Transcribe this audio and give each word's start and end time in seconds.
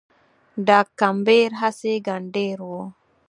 ډاګ 0.67 0.87
کمبېر 0.99 1.49
هسي 1.61 1.93
ګنډېر 2.07 2.57
و 2.69 2.71